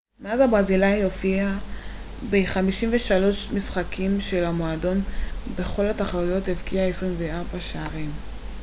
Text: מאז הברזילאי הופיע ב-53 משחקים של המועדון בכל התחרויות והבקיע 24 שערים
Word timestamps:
מאז 0.19 0.39
הברזילאי 0.39 1.03
הופיע 1.03 1.57
ב-53 2.29 3.53
משחקים 3.55 4.21
של 4.21 4.43
המועדון 4.43 5.01
בכל 5.55 5.85
התחרויות 5.85 6.47
והבקיע 6.47 6.85
24 6.87 7.59
שערים 7.59 8.11